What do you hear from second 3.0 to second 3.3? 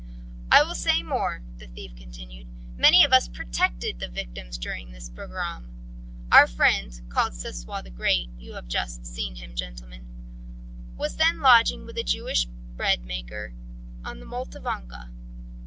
of us